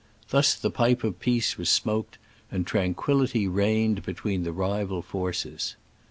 [0.31, 2.17] "Thus the pipe of peace was smoked,
[2.49, 5.75] and tran quillity reigned between the rival forces.'